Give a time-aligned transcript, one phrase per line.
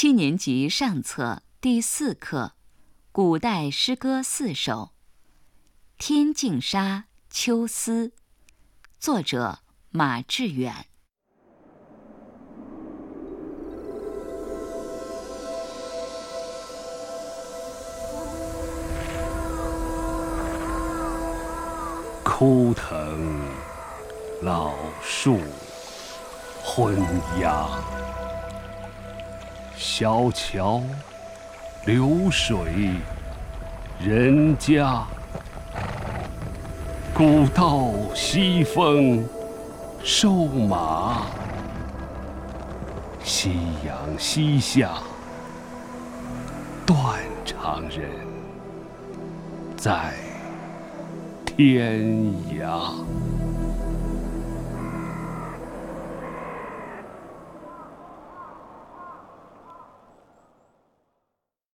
[0.00, 2.52] 七年级上册第四课，
[3.10, 4.90] 古代诗歌四首。
[5.98, 7.06] 《天净沙·
[7.36, 8.06] 秋思》，
[9.00, 9.58] 作者
[9.90, 10.86] 马致远。
[22.22, 23.42] 枯藤
[24.42, 25.40] 老树
[26.62, 26.96] 昏
[27.40, 27.66] 鸦，
[29.80, 30.82] 小桥
[31.86, 32.90] 流水
[34.00, 35.04] 人家。
[37.14, 39.24] 古道西风
[40.02, 41.26] 瘦马，
[43.22, 43.52] 夕
[43.86, 44.94] 阳西下
[46.84, 48.10] 断肠人
[49.76, 50.12] 在
[51.46, 52.00] 天
[52.52, 52.94] 涯。